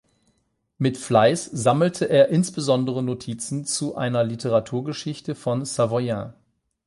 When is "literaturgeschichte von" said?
4.23-5.63